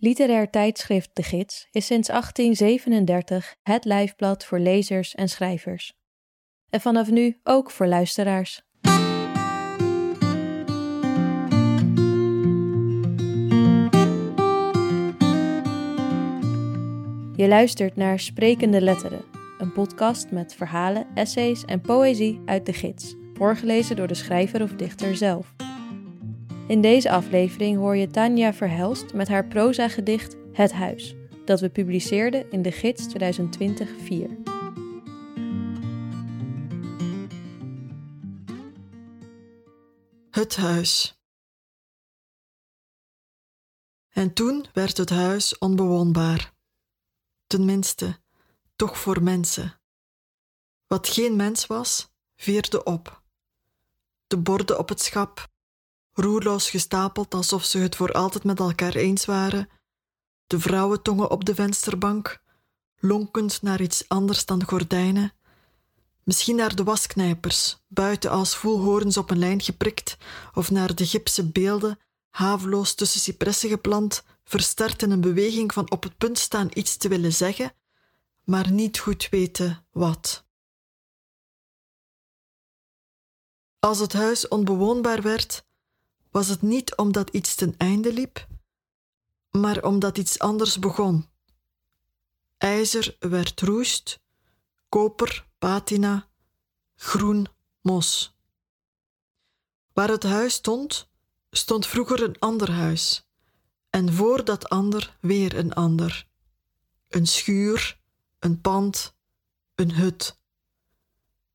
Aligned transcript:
Literair 0.00 0.50
tijdschrift 0.50 1.10
De 1.12 1.22
Gids 1.22 1.68
is 1.70 1.86
sinds 1.86 2.08
1837 2.08 3.54
het 3.62 3.84
lijfblad 3.84 4.44
voor 4.44 4.58
lezers 4.58 5.14
en 5.14 5.28
schrijvers. 5.28 5.94
En 6.70 6.80
vanaf 6.80 7.10
nu 7.10 7.40
ook 7.42 7.70
voor 7.70 7.86
luisteraars. 7.86 8.62
Je 17.36 17.48
luistert 17.48 17.96
naar 17.96 18.18
Sprekende 18.20 18.80
Letteren, 18.80 19.24
een 19.58 19.72
podcast 19.72 20.30
met 20.30 20.54
verhalen, 20.54 21.06
essays 21.14 21.64
en 21.64 21.80
poëzie 21.80 22.40
uit 22.44 22.66
de 22.66 22.72
gids, 22.72 23.14
voorgelezen 23.34 23.96
door 23.96 24.06
de 24.06 24.14
schrijver 24.14 24.62
of 24.62 24.72
dichter 24.72 25.16
zelf. 25.16 25.54
In 26.68 26.80
deze 26.80 27.10
aflevering 27.10 27.76
hoor 27.76 27.96
je 27.96 28.10
Tanja 28.10 28.54
Verhelst 28.54 29.14
met 29.14 29.28
haar 29.28 29.46
proza-gedicht 29.46 30.36
Het 30.52 30.72
Huis, 30.72 31.14
dat 31.44 31.60
we 31.60 31.70
publiceerden 31.70 32.50
in 32.50 32.62
de 32.62 32.72
gids 32.72 33.06
2020-4. 33.14 33.16
Het 40.30 40.56
huis. 40.56 41.20
En 44.08 44.32
toen 44.32 44.66
werd 44.72 44.96
het 44.96 45.10
huis 45.10 45.58
onbewoonbaar. 45.58 46.52
Tenminste, 47.46 48.20
toch 48.76 48.98
voor 48.98 49.22
mensen. 49.22 49.80
Wat 50.86 51.08
geen 51.08 51.36
mens 51.36 51.66
was, 51.66 52.12
veerde 52.36 52.84
op. 52.84 53.22
De 54.26 54.38
borden 54.38 54.78
op 54.78 54.88
het 54.88 55.00
schap, 55.00 55.48
roerloos 56.18 56.70
gestapeld 56.70 57.34
alsof 57.34 57.64
ze 57.64 57.78
het 57.78 57.96
voor 57.96 58.12
altijd 58.12 58.44
met 58.44 58.58
elkaar 58.58 58.94
eens 58.94 59.24
waren, 59.24 59.68
de 60.46 60.60
vrouwentongen 60.60 61.30
op 61.30 61.44
de 61.44 61.54
vensterbank, 61.54 62.42
lonkend 62.96 63.62
naar 63.62 63.80
iets 63.80 64.08
anders 64.08 64.44
dan 64.44 64.64
gordijnen, 64.64 65.32
misschien 66.22 66.56
naar 66.56 66.74
de 66.74 66.84
wasknijpers, 66.84 67.84
buiten 67.88 68.30
als 68.30 68.56
voelhorens 68.56 69.16
op 69.16 69.30
een 69.30 69.38
lijn 69.38 69.60
geprikt, 69.60 70.16
of 70.54 70.70
naar 70.70 70.94
de 70.94 71.06
gipsen 71.06 71.52
beelden, 71.52 71.98
haveloos 72.30 72.94
tussen 72.94 73.20
cipressen 73.20 73.68
geplant, 73.68 74.24
versterkt 74.44 75.02
in 75.02 75.10
een 75.10 75.20
beweging 75.20 75.72
van 75.72 75.90
op 75.90 76.02
het 76.02 76.18
punt 76.18 76.38
staan 76.38 76.68
iets 76.72 76.96
te 76.96 77.08
willen 77.08 77.32
zeggen, 77.32 77.72
maar 78.44 78.70
niet 78.70 78.98
goed 78.98 79.28
weten 79.30 79.86
wat. 79.90 80.46
Als 83.78 83.98
het 83.98 84.12
huis 84.12 84.48
onbewoonbaar 84.48 85.22
werd, 85.22 85.66
was 86.30 86.48
het 86.48 86.62
niet 86.62 86.96
omdat 86.96 87.30
iets 87.30 87.54
ten 87.54 87.74
einde 87.76 88.12
liep, 88.12 88.46
maar 89.50 89.84
omdat 89.84 90.18
iets 90.18 90.38
anders 90.38 90.78
begon. 90.78 91.28
IJzer 92.58 93.16
werd 93.18 93.60
roest, 93.60 94.20
koper, 94.88 95.46
patina, 95.58 96.28
groen, 96.94 97.46
mos. 97.80 98.36
Waar 99.92 100.08
het 100.08 100.22
huis 100.22 100.54
stond, 100.54 101.08
stond 101.50 101.86
vroeger 101.86 102.22
een 102.22 102.38
ander 102.38 102.70
huis, 102.70 103.28
en 103.90 104.12
voor 104.12 104.44
dat 104.44 104.68
ander 104.68 105.16
weer 105.20 105.56
een 105.56 105.72
ander. 105.72 106.26
Een 107.08 107.26
schuur, 107.26 108.00
een 108.38 108.60
pand, 108.60 109.14
een 109.74 109.92
hut, 109.92 110.38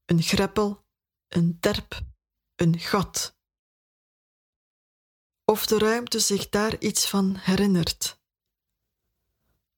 een 0.06 0.22
greppel, 0.22 0.84
een 1.28 1.58
terp, 1.60 2.02
een 2.56 2.80
gat 2.80 3.36
of 5.46 5.66
de 5.66 5.78
ruimte 5.78 6.20
zich 6.20 6.50
daar 6.50 6.80
iets 6.80 7.10
van 7.10 7.36
herinnert. 7.36 8.20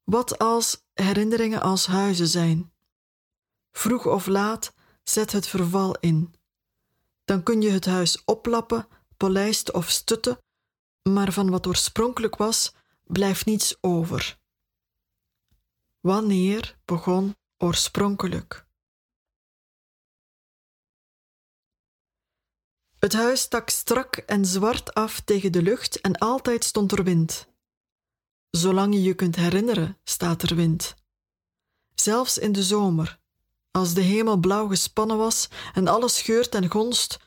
Wat 0.04 0.38
als 0.40 0.86
herinneringen 0.94 1.62
als 1.62 1.88
huizen 1.88 2.28
zijn? 2.28 2.74
Vroeg 3.72 4.06
of 4.06 4.26
laat 4.26 4.74
zet 5.04 5.32
het 5.32 5.48
verval 5.48 5.96
in. 6.00 6.36
Dan 7.26 7.44
kun 7.44 7.62
je 7.62 7.70
het 7.72 7.86
huis 7.86 8.24
oplappen, 8.26 8.88
polijsten 9.18 9.74
of 9.74 9.90
stutten, 9.90 10.38
maar 11.02 11.34
van 11.34 11.50
wat 11.50 11.68
oorspronkelijk 11.68 12.36
was, 12.36 12.74
blijft 13.04 13.46
niets 13.46 13.78
over. 13.82 14.40
Wanneer 16.00 16.78
begon 16.86 17.36
oorspronkelijk? 17.58 18.65
Het 23.06 23.14
huis 23.14 23.42
stak 23.42 23.70
strak 23.70 24.16
en 24.16 24.46
zwart 24.46 24.94
af 24.94 25.20
tegen 25.20 25.52
de 25.52 25.62
lucht 25.62 26.02
en 26.02 26.18
altijd 26.18 26.64
stond 26.64 26.92
er 26.92 27.04
wind. 27.04 27.48
Zolang 28.50 28.94
je 28.94 29.02
je 29.02 29.14
kunt 29.14 29.36
herinneren, 29.36 29.98
staat 30.04 30.42
er 30.42 30.56
wind. 30.56 30.96
Zelfs 31.96 32.38
in 32.38 32.52
de 32.52 32.64
zomer, 32.64 33.20
als 33.72 33.94
de 33.94 34.02
hemel 34.02 34.38
blauw 34.38 34.68
gespannen 34.68 35.18
was 35.18 35.50
en 35.74 35.88
alles 35.88 36.16
scheurt 36.16 36.56
en 36.56 36.72
gonst, 36.72 37.20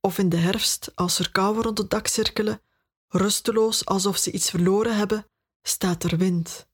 of 0.00 0.18
in 0.18 0.28
de 0.28 0.36
herfst, 0.36 0.90
als 0.94 1.18
er 1.18 1.30
kouwen 1.30 1.62
rond 1.62 1.78
het 1.78 1.90
dak 1.90 2.06
cirkelen, 2.06 2.62
rusteloos 3.08 3.84
alsof 3.84 4.16
ze 4.16 4.32
iets 4.32 4.50
verloren 4.50 4.96
hebben, 4.96 5.26
staat 5.62 6.02
er 6.02 6.16
wind. 6.16 6.66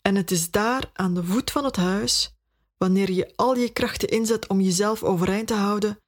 En 0.00 0.14
het 0.14 0.30
is 0.30 0.50
daar 0.50 0.90
aan 0.92 1.14
de 1.14 1.24
voet 1.24 1.50
van 1.50 1.64
het 1.64 1.76
huis, 1.76 2.34
wanneer 2.76 3.10
je 3.10 3.32
al 3.36 3.56
je 3.56 3.72
krachten 3.72 4.08
inzet 4.08 4.46
om 4.46 4.60
jezelf 4.60 5.02
overeind 5.02 5.46
te 5.46 5.54
houden, 5.54 5.98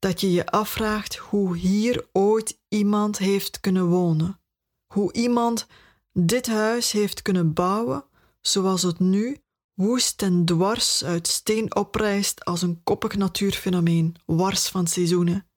dat 0.00 0.20
je 0.20 0.32
je 0.32 0.46
afvraagt 0.46 1.16
hoe 1.16 1.56
hier 1.56 2.08
ooit 2.12 2.60
iemand 2.68 3.18
heeft 3.18 3.60
kunnen 3.60 3.86
wonen. 3.86 4.40
Hoe 4.86 5.12
iemand 5.12 5.66
dit 6.12 6.46
huis 6.46 6.92
heeft 6.92 7.22
kunnen 7.22 7.52
bouwen 7.52 8.04
zoals 8.40 8.82
het 8.82 8.98
nu 8.98 9.42
woest 9.74 10.22
en 10.22 10.44
dwars 10.44 11.04
uit 11.04 11.26
steen 11.26 11.74
oprijst 11.74 12.44
als 12.44 12.62
een 12.62 12.82
koppig 12.82 13.16
natuurfenomeen, 13.16 14.16
wars 14.26 14.68
van 14.68 14.86
seizoenen. 14.86 15.48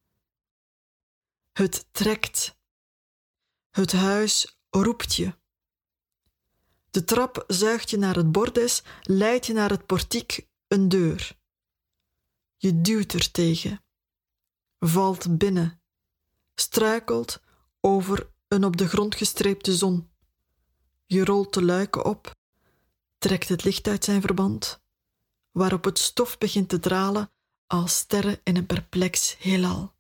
Het 1.52 1.88
trekt. 1.92 2.58
Het 3.70 3.92
huis 3.92 4.60
roept 4.70 5.16
je. 5.16 5.36
De 6.90 7.04
trap 7.04 7.44
zuigt 7.48 7.90
je 7.90 7.98
naar 7.98 8.16
het 8.16 8.32
bordes, 8.32 8.84
leidt 9.02 9.46
je 9.46 9.54
naar 9.54 9.70
het 9.70 9.86
portiek, 9.86 10.48
een 10.68 10.90
deur. 10.90 11.38
Je 12.58 12.82
duwt 12.82 13.14
er 13.14 13.32
tegen 13.32 13.83
valt 14.88 15.38
binnen, 15.38 15.82
struikelt 16.56 17.42
over 17.82 18.32
een 18.48 18.64
op 18.66 18.78
de 18.78 18.88
grond 18.88 19.16
gestreepte 19.16 19.76
zon. 19.76 20.12
Je 21.06 21.26
rolt 21.26 21.54
de 21.54 21.64
luiken 21.64 22.06
op, 22.06 22.36
trekt 23.18 23.50
het 23.50 23.64
licht 23.64 23.88
uit 23.88 24.04
zijn 24.04 24.22
verband, 24.22 24.82
waarop 25.52 25.84
het 25.84 26.00
stof 26.00 26.38
begint 26.38 26.70
te 26.70 26.80
dralen 26.80 27.32
als 27.68 27.98
sterren 27.98 28.40
in 28.44 28.58
een 28.58 28.66
perplex 28.66 29.38
heelal. 29.38 29.94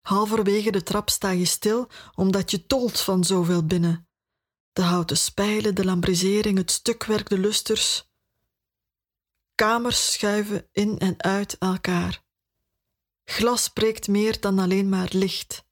Halverwege 0.00 0.70
de 0.70 0.82
trap 0.82 1.10
sta 1.10 1.30
je 1.30 1.44
stil 1.44 1.88
omdat 2.14 2.50
je 2.50 2.66
tolt 2.66 3.00
van 3.00 3.24
zoveel 3.24 3.66
binnen. 3.66 4.08
De 4.72 4.82
houten 4.82 5.16
spijlen, 5.16 5.74
de 5.74 5.84
lambrisering, 5.84 6.58
het 6.58 6.70
stukwerk, 6.70 7.28
de 7.28 7.38
lusters. 7.38 8.09
Kamers 9.60 10.12
schuiven 10.12 10.68
in 10.72 10.98
en 10.98 11.22
uit 11.22 11.56
elkaar. 11.58 12.22
Glas 13.24 13.62
spreekt 13.62 14.08
meer 14.08 14.40
dan 14.40 14.58
alleen 14.58 14.88
maar 14.88 15.08
licht. 15.12 15.64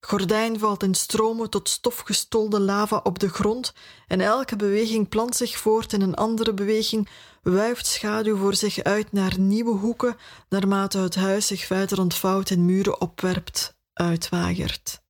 Gordijn 0.00 0.58
valt 0.58 0.82
in 0.82 0.94
stromen 0.94 1.50
tot 1.50 1.68
stofgestolde 1.68 2.60
lava 2.60 3.00
op 3.02 3.18
de 3.18 3.28
grond 3.28 3.74
en 4.06 4.20
elke 4.20 4.56
beweging 4.56 5.08
plant 5.08 5.36
zich 5.36 5.58
voort 5.58 5.92
in 5.92 6.00
een 6.00 6.14
andere 6.14 6.54
beweging, 6.54 7.08
wuift 7.42 7.86
schaduw 7.86 8.36
voor 8.36 8.54
zich 8.54 8.82
uit 8.82 9.12
naar 9.12 9.38
nieuwe 9.38 9.78
hoeken, 9.78 10.16
naarmate 10.48 10.98
het 10.98 11.14
huis 11.14 11.46
zich 11.46 11.64
verder 11.64 12.00
ontvouwt 12.00 12.50
en 12.50 12.64
muren 12.64 13.00
opwerpt, 13.00 13.76
uitwaaiert. 13.92 15.02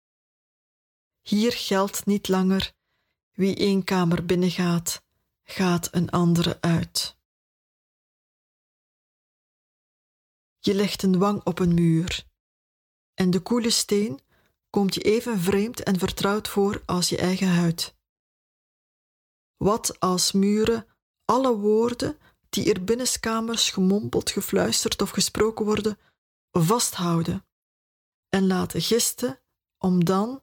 Hier 1.23 1.53
geldt 1.53 2.07
niet 2.07 2.29
langer 2.29 2.73
wie 3.33 3.57
één 3.57 3.85
kamer 3.85 4.25
binnengaat, 4.25 5.03
gaat 5.45 5.89
een 5.91 6.11
andere 6.11 6.59
uit. 6.61 7.17
Je 10.59 10.75
legt 10.75 11.03
een 11.03 11.19
wang 11.19 11.45
op 11.45 11.59
een 11.59 11.75
muur. 11.75 12.27
En 13.15 13.31
de 13.31 13.41
koele 13.41 13.71
steen 13.71 14.21
komt 14.71 14.95
je 14.95 15.01
even 15.01 15.39
vreemd 15.39 15.83
en 15.83 15.99
vertrouwd 15.99 16.49
voor 16.49 16.83
als 16.87 17.09
je 17.09 17.17
eigen 17.17 17.49
huid. 17.49 17.97
Wat 19.57 20.01
als 20.01 20.33
muren 20.33 20.87
alle 21.25 21.57
woorden 21.57 22.19
die 22.49 22.73
er 22.73 22.85
binnenskamers 22.85 23.71
gemompeld, 23.71 24.31
gefluisterd 24.31 25.03
of 25.03 25.11
gesproken 25.11 25.65
worden, 25.65 25.99
vasthouden 26.51 27.47
en 28.29 28.47
laten 28.47 28.81
gisten 28.81 29.41
om 29.79 30.05
dan 30.05 30.43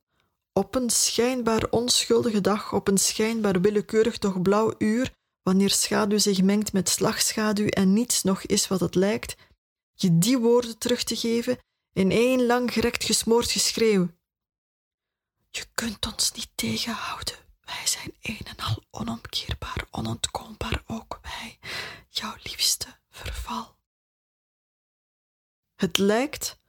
op 0.53 0.75
een 0.75 0.89
schijnbaar 0.89 1.69
onschuldige 1.69 2.41
dag, 2.41 2.73
op 2.73 2.87
een 2.87 2.97
schijnbaar 2.97 3.61
willekeurig 3.61 4.17
toch 4.17 4.41
blauw 4.41 4.73
uur, 4.77 5.13
wanneer 5.41 5.69
schaduw 5.69 6.17
zich 6.17 6.41
mengt 6.41 6.73
met 6.73 6.89
slagschaduw 6.89 7.67
en 7.67 7.93
niets 7.93 8.23
nog 8.23 8.41
is 8.41 8.67
wat 8.67 8.79
het 8.79 8.95
lijkt, 8.95 9.35
je 9.95 10.17
die 10.17 10.37
woorden 10.37 10.77
terug 10.77 11.03
te 11.03 11.15
geven 11.15 11.59
in 11.93 12.11
één 12.11 12.45
lang 12.45 12.73
gerekt 12.73 13.03
gesmoord 13.03 13.51
geschreeuw. 13.51 14.09
Je 15.49 15.65
kunt 15.73 16.05
ons 16.05 16.31
niet 16.31 16.49
tegenhouden. 16.55 17.35
Wij 17.61 17.87
zijn 17.87 18.13
een 18.21 18.45
en 18.45 18.57
al 18.57 18.83
onomkeerbaar, 18.89 19.87
onontkoombaar 19.91 20.83
ook 20.85 21.19
wij, 21.21 21.59
jouw 22.09 22.35
liefste 22.43 22.99
verval. 23.09 23.77
Het 25.75 25.97
lijkt 25.97 26.59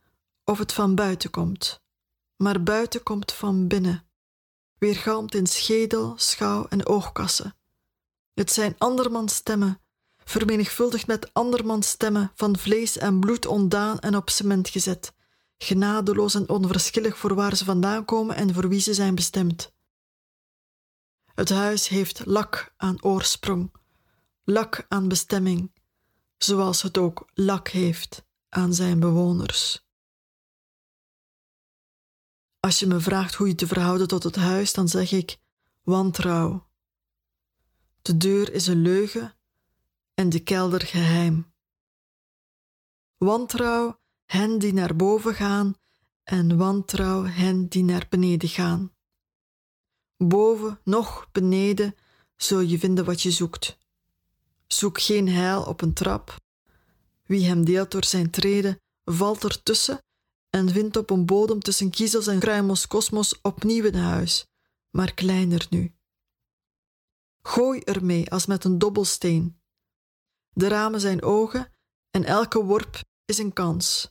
of 0.44 0.58
het 0.58 0.72
van 0.72 0.94
buiten 0.94 1.30
komt, 1.30 1.82
maar 2.36 2.62
buiten 2.62 3.02
komt 3.02 3.32
van 3.32 3.68
binnen, 3.68 4.08
weergalmt 4.78 5.34
in 5.34 5.46
schedel, 5.46 6.14
schouw 6.18 6.66
en 6.68 6.86
oogkassen. 6.86 7.56
Het 8.34 8.52
zijn 8.52 8.74
andermans 8.78 9.34
stemmen, 9.34 9.80
vermenigvuldigd 10.26 11.06
met 11.06 11.34
andermans 11.34 11.88
stemmen, 11.88 12.32
van 12.34 12.58
vlees 12.58 12.98
en 12.98 13.20
bloed 13.20 13.46
ontdaan 13.46 13.98
en 13.98 14.16
op 14.16 14.30
cement 14.30 14.68
gezet, 14.68 15.14
genadeloos 15.58 16.34
en 16.34 16.48
onverschillig 16.48 17.18
voor 17.18 17.34
waar 17.34 17.56
ze 17.56 17.64
vandaan 17.64 18.04
komen 18.04 18.36
en 18.36 18.54
voor 18.54 18.68
wie 18.68 18.80
ze 18.80 18.94
zijn 18.94 19.14
bestemd. 19.14 19.74
Het 21.34 21.48
huis 21.48 21.88
heeft 21.88 22.26
lak 22.26 22.74
aan 22.76 23.02
oorsprong, 23.02 23.72
lak 24.44 24.84
aan 24.88 25.08
bestemming, 25.08 25.72
zoals 26.36 26.82
het 26.82 26.98
ook 26.98 27.30
lak 27.34 27.68
heeft 27.68 28.24
aan 28.48 28.74
zijn 28.74 29.00
bewoners. 29.00 29.84
Als 32.60 32.78
je 32.78 32.86
me 32.86 33.00
vraagt 33.00 33.34
hoe 33.34 33.48
je 33.48 33.54
te 33.54 33.66
verhouden 33.66 34.08
tot 34.08 34.22
het 34.22 34.36
huis, 34.36 34.72
dan 34.72 34.88
zeg 34.88 35.12
ik 35.12 35.38
wantrouw. 35.82 36.68
De 38.02 38.16
deur 38.16 38.52
is 38.52 38.66
een 38.66 38.82
leugen 38.82 39.35
en 40.16 40.28
de 40.28 40.40
kelder 40.40 40.80
geheim. 40.80 41.52
Wantrouw 43.16 44.00
hen 44.24 44.58
die 44.58 44.72
naar 44.72 44.96
boven 44.96 45.34
gaan 45.34 45.74
en 46.22 46.56
wantrouw 46.56 47.24
hen 47.24 47.68
die 47.68 47.84
naar 47.84 48.06
beneden 48.10 48.48
gaan. 48.48 48.92
Boven, 50.16 50.80
nog 50.84 51.28
beneden, 51.32 51.94
zul 52.36 52.60
je 52.60 52.78
vinden 52.78 53.04
wat 53.04 53.22
je 53.22 53.30
zoekt. 53.30 53.78
Zoek 54.66 55.00
geen 55.00 55.28
heil 55.28 55.62
op 55.62 55.80
een 55.80 55.92
trap. 55.92 56.36
Wie 57.22 57.46
hem 57.46 57.64
deelt 57.64 57.90
door 57.90 58.04
zijn 58.04 58.30
treden, 58.30 58.80
valt 59.04 59.44
ertussen 59.44 60.04
en 60.50 60.68
vindt 60.68 60.96
op 60.96 61.10
een 61.10 61.26
bodem 61.26 61.60
tussen 61.60 61.90
kiezels 61.90 62.26
en 62.26 62.38
kruimels 62.38 62.86
kosmos 62.86 63.40
opnieuw 63.40 63.84
een 63.84 63.94
huis, 63.94 64.46
maar 64.90 65.14
kleiner 65.14 65.66
nu. 65.70 65.94
Gooi 67.42 67.80
ermee 67.80 68.30
als 68.30 68.46
met 68.46 68.64
een 68.64 68.78
dobbelsteen. 68.78 69.60
De 70.56 70.68
ramen 70.68 71.00
zijn 71.00 71.22
ogen 71.22 71.72
en 72.10 72.24
elke 72.24 72.64
worp 72.64 73.00
is 73.24 73.38
een 73.38 73.52
kans. 73.52 74.10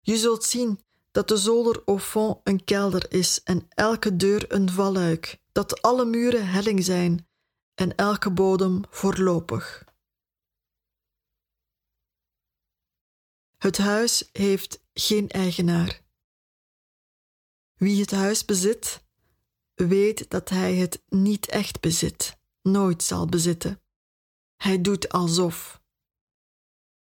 Je 0.00 0.16
zult 0.16 0.44
zien 0.44 0.80
dat 1.10 1.28
de 1.28 1.36
zolder 1.36 1.82
au 1.84 1.98
fond 1.98 2.40
een 2.42 2.64
kelder 2.64 3.12
is 3.12 3.42
en 3.42 3.66
elke 3.68 4.16
deur 4.16 4.52
een 4.52 4.70
valluik, 4.70 5.40
dat 5.52 5.82
alle 5.82 6.04
muren 6.04 6.46
helling 6.48 6.84
zijn 6.84 7.28
en 7.74 7.94
elke 7.94 8.30
bodem 8.30 8.82
voorlopig. 8.88 9.84
Het 13.56 13.78
huis 13.78 14.28
heeft 14.32 14.84
geen 14.92 15.28
eigenaar. 15.28 16.02
Wie 17.74 18.00
het 18.00 18.10
huis 18.10 18.44
bezit, 18.44 19.04
weet 19.74 20.30
dat 20.30 20.48
hij 20.48 20.74
het 20.74 21.02
niet 21.08 21.48
echt 21.48 21.80
bezit, 21.80 22.38
nooit 22.62 23.02
zal 23.02 23.26
bezitten. 23.26 23.83
Hij 24.56 24.80
doet 24.80 25.08
alsof. 25.08 25.82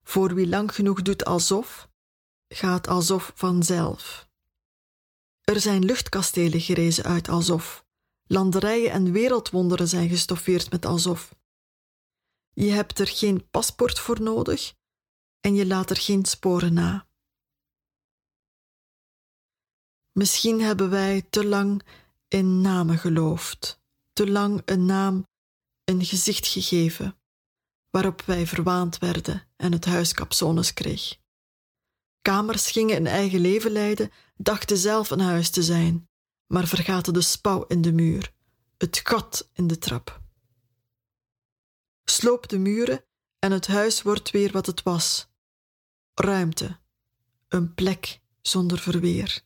Voor 0.04 0.34
wie 0.34 0.48
lang 0.48 0.76
genoeg 0.76 1.02
doet 1.02 1.26
alsof, 1.26 1.90
gaat 2.48 2.88
alsof 2.88 3.32
vanzelf. 3.36 4.30
Er 5.42 5.60
zijn 5.60 5.86
luchtkastelen 5.86 6.62
gerezen 6.62 7.04
uit 7.04 7.30
alsof. 7.30 7.86
Landerijen 8.24 8.92
en 8.92 9.12
wereldwonderen 9.12 9.88
zijn 9.88 10.10
gestoffeerd 10.10 10.72
met 10.72 10.86
alsof. 10.86 11.36
Je 12.54 12.72
hebt 12.72 13.00
er 13.00 13.08
geen 13.08 13.50
paspoort 13.50 14.00
voor 14.00 14.22
nodig 14.22 14.74
en 15.40 15.56
je 15.56 15.66
laat 15.66 15.90
er 15.90 15.98
geen 15.98 16.26
sporen 16.26 16.74
na. 16.74 17.08
Misschien 20.12 20.62
hebben 20.62 20.90
wij 20.90 21.22
te 21.30 21.46
lang 21.46 21.82
in 22.28 22.62
namen 22.62 22.98
geloofd, 22.98 23.82
te 24.14 24.30
lang 24.30 24.62
een 24.66 24.86
naam 24.86 25.28
een 25.84 26.06
gezicht 26.06 26.48
gegeven, 26.48 27.21
waarop 27.92 28.22
wij 28.22 28.48
verwaand 28.48 28.98
werden 28.98 29.48
en 29.56 29.72
het 29.72 29.86
huis 29.86 30.14
kapsones 30.14 30.74
kreeg. 30.74 31.20
Kamers 32.22 32.72
gingen 32.72 32.96
een 32.96 33.08
eigen 33.08 33.40
leven 33.40 33.72
leiden, 33.72 34.12
dachten 34.36 34.78
zelf 34.78 35.10
een 35.10 35.20
huis 35.20 35.50
te 35.50 35.64
zijn, 35.64 36.10
maar 36.48 36.68
vergaten 36.68 37.14
de 37.14 37.22
spouw 37.22 37.66
in 37.68 37.82
de 37.82 37.92
muur, 37.92 38.34
het 38.78 39.00
gat 39.04 39.50
in 39.54 39.68
de 39.68 39.78
trap. 39.78 40.22
Sloop 42.04 42.48
de 42.48 42.58
muren 42.58 43.06
en 43.40 43.52
het 43.52 43.68
huis 43.68 44.02
wordt 44.02 44.32
weer 44.32 44.52
wat 44.52 44.66
het 44.66 44.84
was: 44.84 45.30
ruimte, 46.14 46.80
een 47.48 47.74
plek 47.74 48.20
zonder 48.42 48.80
verweer. 48.80 49.44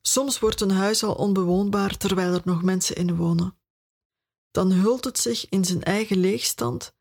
Soms 0.00 0.38
wordt 0.38 0.60
een 0.60 0.70
huis 0.70 1.02
al 1.02 1.14
onbewoonbaar 1.14 1.96
terwijl 1.96 2.34
er 2.34 2.42
nog 2.44 2.62
mensen 2.62 2.96
in 2.96 3.16
wonen. 3.16 3.55
Dan 4.56 4.72
hult 4.72 5.04
het 5.04 5.18
zich 5.18 5.48
in 5.48 5.64
zijn 5.64 5.82
eigen 5.82 6.16
leegstand 6.16 6.94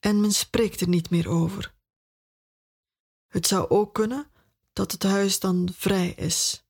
en 0.00 0.20
men 0.20 0.32
spreekt 0.32 0.80
er 0.80 0.88
niet 0.88 1.10
meer 1.10 1.28
over. 1.28 1.74
Het 3.26 3.46
zou 3.46 3.68
ook 3.68 3.94
kunnen 3.94 4.30
dat 4.72 4.92
het 4.92 5.02
huis 5.02 5.38
dan 5.38 5.68
vrij 5.72 6.08
is. 6.08 6.64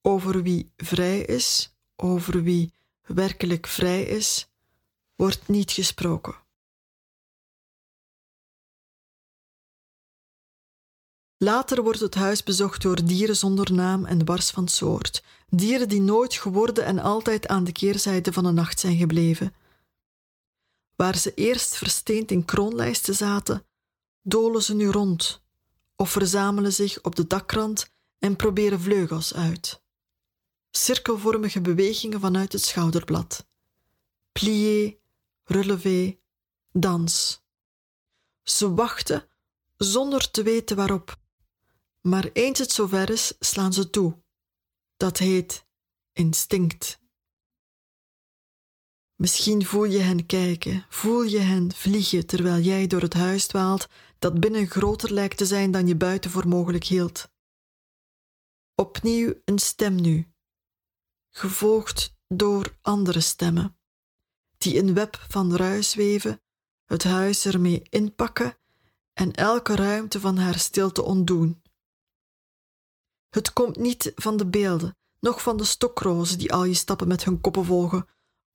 Over 0.00 0.42
wie 0.42 0.72
vrij 0.76 1.20
is, 1.20 1.74
over 1.96 2.42
wie 2.42 2.72
werkelijk 3.02 3.66
vrij 3.66 4.02
is, 4.02 4.48
wordt 5.14 5.48
niet 5.48 5.70
gesproken. 5.70 6.41
Later 11.42 11.82
wordt 11.82 12.00
het 12.00 12.14
huis 12.14 12.42
bezocht 12.42 12.82
door 12.82 13.04
dieren 13.04 13.36
zonder 13.36 13.72
naam 13.72 14.04
en 14.04 14.24
wars 14.24 14.50
van 14.50 14.68
soort, 14.68 15.22
dieren 15.48 15.88
die 15.88 16.00
nooit 16.00 16.34
geworden 16.34 16.84
en 16.84 16.98
altijd 16.98 17.46
aan 17.48 17.64
de 17.64 17.72
keerzijde 17.72 18.32
van 18.32 18.44
de 18.44 18.50
nacht 18.50 18.80
zijn 18.80 18.96
gebleven. 18.96 19.54
Waar 20.96 21.16
ze 21.16 21.34
eerst 21.34 21.76
versteend 21.76 22.30
in 22.30 22.44
kroonlijsten 22.44 23.14
zaten, 23.14 23.66
dolen 24.20 24.62
ze 24.62 24.74
nu 24.74 24.88
rond 24.88 25.42
of 25.96 26.10
verzamelen 26.10 26.72
zich 26.72 27.02
op 27.02 27.14
de 27.14 27.26
dakrand 27.26 27.90
en 28.18 28.36
proberen 28.36 28.80
vleugels 28.80 29.34
uit. 29.34 29.82
Cirkelvormige 30.70 31.60
bewegingen 31.60 32.20
vanuit 32.20 32.52
het 32.52 32.62
schouderblad. 32.62 33.46
Plié, 34.32 34.96
relevé, 35.44 36.18
dans. 36.72 37.42
Ze 38.42 38.74
wachten 38.74 39.28
zonder 39.76 40.30
te 40.30 40.42
weten 40.42 40.76
waarop. 40.76 41.20
Maar 42.02 42.30
eens 42.32 42.58
het 42.58 42.72
zover 42.72 43.10
is, 43.10 43.34
slaan 43.38 43.72
ze 43.72 43.90
toe. 43.90 44.22
Dat 44.96 45.18
heet 45.18 45.66
instinct. 46.12 47.00
Misschien 49.22 49.64
voel 49.64 49.84
je 49.84 49.98
hen 49.98 50.26
kijken, 50.26 50.86
voel 50.88 51.22
je 51.22 51.38
hen 51.38 51.72
vliegen 51.72 52.26
terwijl 52.26 52.62
jij 52.62 52.86
door 52.86 53.00
het 53.00 53.14
huis 53.14 53.46
dwaalt 53.46 53.88
dat 54.18 54.40
binnen 54.40 54.66
groter 54.66 55.12
lijkt 55.12 55.36
te 55.36 55.46
zijn 55.46 55.70
dan 55.70 55.86
je 55.86 55.96
buiten 55.96 56.30
voor 56.30 56.48
mogelijk 56.48 56.84
hield. 56.84 57.30
Opnieuw 58.74 59.34
een 59.44 59.58
stem 59.58 59.94
nu, 59.94 60.32
gevolgd 61.30 62.14
door 62.28 62.78
andere 62.80 63.20
stemmen, 63.20 63.78
die 64.56 64.78
een 64.78 64.94
web 64.94 65.26
van 65.28 65.56
ruis 65.56 65.94
weven, 65.94 66.42
het 66.84 67.04
huis 67.04 67.44
ermee 67.44 67.82
inpakken 67.88 68.58
en 69.12 69.32
elke 69.32 69.74
ruimte 69.74 70.20
van 70.20 70.36
haar 70.36 70.58
stilte 70.58 71.02
ontdoen. 71.02 71.61
Het 73.32 73.52
komt 73.52 73.76
niet 73.76 74.12
van 74.14 74.36
de 74.36 74.46
beelden, 74.46 74.96
noch 75.20 75.42
van 75.42 75.56
de 75.56 75.64
stokrozen 75.64 76.38
die 76.38 76.52
al 76.52 76.64
je 76.64 76.74
stappen 76.74 77.08
met 77.08 77.24
hun 77.24 77.40
koppen 77.40 77.64
volgen, 77.64 78.08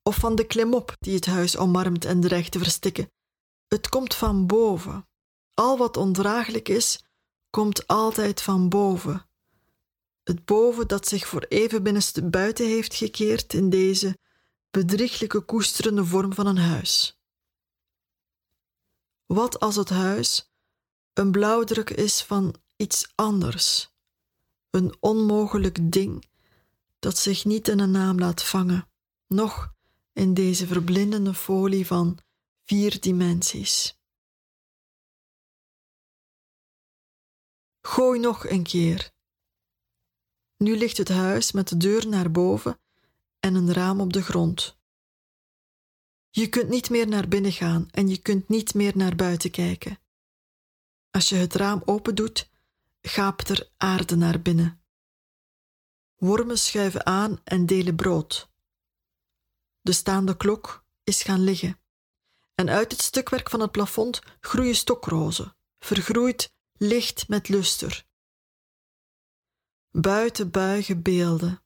of 0.04 0.16
van 0.16 0.36
de 0.36 0.46
klimop 0.46 0.96
die 1.00 1.16
het 1.16 1.26
huis 1.26 1.58
omarmt 1.58 2.06
en 2.06 2.22
dreigt 2.22 2.52
te 2.52 2.60
verstikken. 2.60 3.12
Het 3.68 3.90
komt 3.90 4.16
van 4.16 4.48
boven. 4.48 5.08
Al 5.54 5.78
wat 5.78 5.98
ondraaglijk 5.98 6.70
is, 6.70 7.04
komt 7.50 7.88
altijd 7.88 8.42
van 8.42 8.70
boven. 8.70 9.30
Het 10.24 10.46
boven 10.46 10.88
dat 10.88 11.08
zich 11.08 11.28
voor 11.28 11.46
even 11.50 11.84
binnenste 11.84 12.30
buiten 12.30 12.68
heeft 12.68 12.94
gekeerd 12.94 13.54
in 13.54 13.70
deze 13.70 14.18
bedrieglijke 14.72 15.42
koesterende 15.42 16.06
vorm 16.06 16.34
van 16.34 16.48
een 16.48 16.58
huis. 16.58 17.20
Wat 19.26 19.60
als 19.60 19.76
het 19.76 19.90
huis 19.90 20.52
een 21.14 21.32
blauwdruk 21.32 21.90
is 21.90 22.22
van 22.22 22.56
iets 22.76 23.12
anders, 23.16 23.96
een 24.70 24.96
onmogelijk 25.00 25.92
ding 25.92 26.26
dat 27.00 27.18
zich 27.18 27.46
niet 27.46 27.68
in 27.68 27.80
een 27.80 27.92
naam 27.92 28.20
laat 28.20 28.44
vangen, 28.44 28.90
noch 29.28 29.74
in 30.14 30.34
deze 30.34 30.68
verblindende 30.68 31.34
folie 31.34 31.88
van 31.88 32.20
vier 32.64 33.00
dimensies. 33.00 34.00
Gooi 37.82 38.20
nog 38.20 38.50
een 38.50 38.64
keer. 38.64 39.12
Nu 40.58 40.78
ligt 40.78 40.98
het 40.98 41.10
huis 41.10 41.52
met 41.52 41.68
de 41.68 41.78
deur 41.78 42.08
naar 42.08 42.32
boven 42.32 42.80
en 43.40 43.56
een 43.56 43.74
raam 43.74 44.02
op 44.02 44.14
de 44.14 44.22
grond. 44.22 44.78
Je 46.30 46.48
kunt 46.48 46.70
niet 46.70 46.90
meer 46.90 47.08
naar 47.08 47.28
binnen 47.28 47.52
gaan 47.52 47.88
en 47.92 48.08
je 48.08 48.18
kunt 48.18 48.50
niet 48.50 48.74
meer 48.74 48.98
naar 48.98 49.16
buiten 49.16 49.52
kijken. 49.52 50.00
Als 51.12 51.30
je 51.30 51.36
het 51.36 51.54
raam 51.54 51.82
opendoet, 51.86 52.50
gaapt 53.08 53.50
er 53.50 53.70
aarde 53.78 54.16
naar 54.16 54.42
binnen. 54.42 54.82
Wormen 56.16 56.58
schuiven 56.58 57.06
aan 57.06 57.40
en 57.44 57.66
delen 57.66 57.96
brood. 57.96 58.50
De 59.82 59.92
staande 59.92 60.38
klok 60.38 60.86
is 61.04 61.24
gaan 61.24 61.44
liggen. 61.44 61.80
En 62.56 62.70
uit 62.70 62.92
het 62.92 63.02
stukwerk 63.02 63.50
van 63.50 63.60
het 63.60 63.72
plafond 63.72 64.22
groeien 64.40 64.76
stokrozen, 64.76 65.56
vergroeid 65.80 66.54
licht 66.78 67.28
met 67.28 67.50
luster. 67.50 68.06
Buiten 69.92 70.52
buigen 70.52 71.02
beelden. 71.02 71.64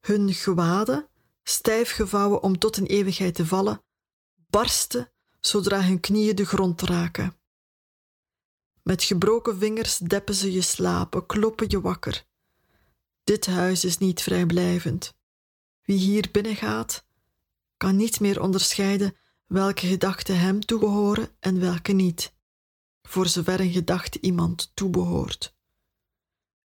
Hun 0.00 0.34
gewaden, 0.34 1.08
stijf 1.42 1.90
gevouwen 1.90 2.42
om 2.42 2.58
tot 2.58 2.76
een 2.76 2.86
eeuwigheid 2.86 3.34
te 3.34 3.46
vallen, 3.46 3.82
barsten 4.34 5.12
zodra 5.40 5.82
hun 5.82 6.00
knieën 6.00 6.36
de 6.36 6.46
grond 6.46 6.82
raken. 6.82 7.39
Met 8.82 9.02
gebroken 9.02 9.58
vingers 9.58 9.98
deppen 9.98 10.34
ze 10.34 10.52
je 10.52 10.62
slapen, 10.62 11.26
kloppen 11.26 11.66
je 11.70 11.80
wakker. 11.80 12.24
Dit 13.24 13.46
huis 13.46 13.84
is 13.84 13.98
niet 13.98 14.22
vrijblijvend. 14.22 15.14
Wie 15.82 15.98
hier 15.98 16.28
binnengaat, 16.32 17.06
kan 17.76 17.96
niet 17.96 18.20
meer 18.20 18.42
onderscheiden 18.42 19.16
welke 19.46 19.86
gedachten 19.86 20.38
hem 20.38 20.60
toebehoren 20.60 21.28
en 21.40 21.60
welke 21.60 21.92
niet, 21.92 22.32
voor 23.02 23.26
zover 23.26 23.60
een 23.60 23.72
gedachte 23.72 24.20
iemand 24.20 24.70
toebehoort. 24.74 25.54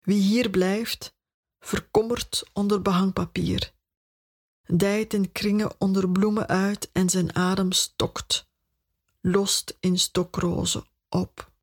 Wie 0.00 0.20
hier 0.20 0.50
blijft, 0.50 1.14
verkommert 1.60 2.44
onder 2.52 2.82
behangpapier, 2.82 3.72
dijt 4.66 5.14
in 5.14 5.32
kringen 5.32 5.80
onder 5.80 6.10
bloemen 6.10 6.46
uit 6.46 6.90
en 6.92 7.10
zijn 7.10 7.34
adem 7.34 7.72
stokt, 7.72 8.48
lost 9.20 9.76
in 9.80 9.98
stokrozen 9.98 10.84
op. 11.08 11.54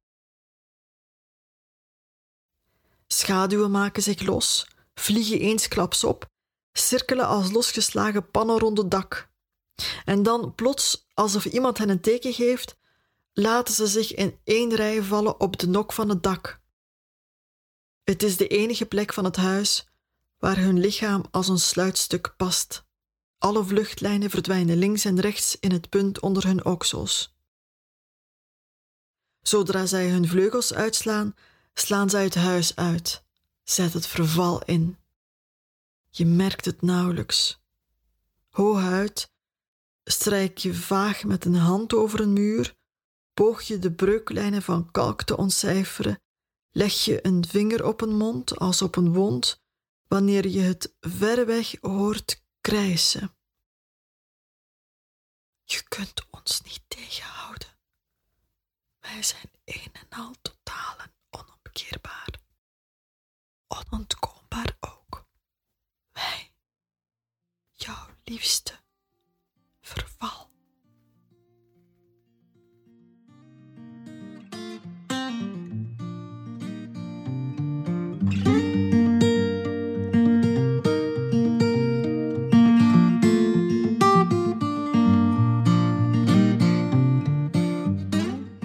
Schaduwen 3.14 3.72
maken 3.72 4.04
zich 4.04 4.22
los, 4.22 4.68
vliegen 4.94 5.40
eensklaps 5.40 6.04
op, 6.04 6.30
cirkelen 6.72 7.28
als 7.28 7.52
losgeslagen 7.52 8.32
pannen 8.32 8.60
rond 8.60 8.78
het 8.78 8.92
dak. 8.92 9.30
En 10.06 10.24
dan 10.24 10.56
plots, 10.56 11.08
alsof 11.14 11.46
iemand 11.46 11.78
hen 11.78 11.90
een 11.90 12.02
teken 12.02 12.34
geeft, 12.34 12.78
laten 13.34 13.74
ze 13.74 13.88
zich 13.88 14.14
in 14.14 14.40
één 14.44 14.76
rij 14.76 15.04
vallen 15.04 15.40
op 15.40 15.58
de 15.58 15.68
nok 15.68 15.94
van 15.94 16.10
het 16.10 16.24
dak. 16.24 16.62
Het 18.04 18.24
is 18.24 18.38
de 18.38 18.48
enige 18.48 18.86
plek 18.86 19.14
van 19.14 19.24
het 19.24 19.36
huis 19.36 19.88
waar 20.38 20.58
hun 20.58 20.80
lichaam 20.80 21.24
als 21.32 21.48
een 21.48 21.60
sluitstuk 21.60 22.34
past. 22.38 22.86
Alle 23.38 23.64
vluchtlijnen 23.64 24.30
verdwijnen 24.30 24.78
links 24.78 25.06
en 25.06 25.20
rechts 25.20 25.60
in 25.60 25.72
het 25.72 25.90
punt 25.90 26.20
onder 26.20 26.46
hun 26.46 26.66
oksels. 26.66 27.36
Zodra 29.42 29.86
zij 29.86 30.10
hun 30.10 30.28
vleugels 30.28 30.74
uitslaan, 30.74 31.36
slaan 31.74 32.10
zij 32.10 32.24
het 32.24 32.36
huis 32.36 32.76
uit, 32.76 33.24
zet 33.64 33.94
het 33.94 34.08
verval 34.08 34.64
in. 34.64 34.98
Je 36.10 36.26
merkt 36.26 36.66
het 36.66 36.82
nauwelijks. 36.82 37.62
Hooguit 38.50 39.32
strijk 40.04 40.58
je 40.58 40.74
vaag 40.74 41.24
met 41.24 41.46
een 41.46 41.56
hand 41.56 41.94
over 41.94 42.20
een 42.20 42.34
muur, 42.34 42.76
boog 43.34 43.62
je 43.62 43.80
de 43.80 43.92
breuklijnen 43.92 44.62
van 44.62 44.92
kalk 44.92 45.24
te 45.24 45.38
ontcijferen, 45.38 46.22
leg 46.72 46.94
je 46.94 47.26
een 47.26 47.48
vinger 47.48 47.86
op 47.86 48.02
een 48.02 48.16
mond 48.16 48.58
als 48.60 48.82
op 48.82 48.96
een 48.96 49.14
wond, 49.14 49.62
wanneer 50.08 50.48
je 50.48 50.62
het 50.62 50.96
verreweg 51.00 51.76
hoort 51.82 52.44
krijsen. 52.62 53.36
Je 55.64 55.84
kunt 55.88 56.26
ons 56.30 56.62
niet 56.62 56.84
tegenhouden. 56.88 57.68
Wij 59.00 59.24
zijn 59.24 59.52
een 59.66 59.94
en 59.94 60.08
al 60.10 60.34
totaal 60.42 60.98
en 60.98 61.14
onomkeerbaar. 61.20 61.23
Onontkoombaar 63.90 64.78
ook. 64.80 65.26
Wij, 66.12 66.52
jouw 67.72 68.08
liefste 68.24 68.74
verval. 69.82 70.52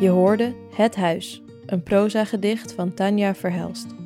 Je 0.01 0.09
hoorde 0.09 0.55
Het 0.75 0.97
Huis, 0.97 1.43
een 1.67 1.83
proza-gedicht 1.83 2.73
van 2.73 2.95
Tanja 2.95 3.35
Verhelst. 3.35 3.98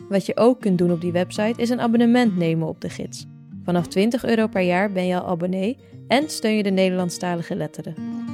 Wat 0.08 0.26
je 0.26 0.36
ook 0.36 0.60
kunt 0.60 0.78
doen 0.78 0.92
op 0.92 1.00
die 1.00 1.12
website 1.12 1.62
is 1.62 1.70
een 1.70 1.80
abonnement 1.80 2.36
nemen 2.36 2.68
op 2.68 2.80
de 2.80 2.88
gids. 2.88 3.26
Vanaf 3.64 3.86
20 3.86 4.24
euro 4.24 4.46
per 4.46 4.62
jaar 4.62 4.92
ben 4.92 5.06
je 5.06 5.20
al 5.20 5.26
abonnee 5.26 5.76
en 6.08 6.30
steun 6.30 6.56
je 6.56 6.62
de 6.62 6.70
Nederlandstalige 6.70 7.56
letteren. 7.56 8.27